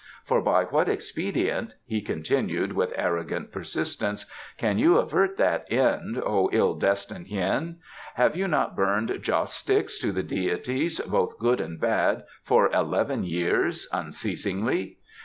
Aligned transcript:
For 0.25 0.41
by 0.41 0.63
what 0.63 0.89
expedient," 0.89 1.75
he 1.85 2.01
continued, 2.01 2.73
with 2.73 2.91
arrogant 2.95 3.51
persistence, 3.51 4.25
"can 4.57 4.79
you 4.79 4.97
avert 4.97 5.37
that 5.37 5.71
end, 5.71 6.19
O 6.25 6.49
ill 6.51 6.73
destined 6.73 7.27
Hien? 7.27 7.77
Have 8.15 8.35
you 8.35 8.47
not 8.47 8.75
burned 8.75 9.19
joss 9.21 9.53
sticks 9.53 9.99
to 9.99 10.11
the 10.11 10.23
deities, 10.23 10.99
both 11.01 11.37
good 11.37 11.61
and 11.61 11.79
bad, 11.79 12.23
for 12.43 12.71
eleven 12.71 13.23
years 13.25 13.87
unceasingly? 13.93 14.97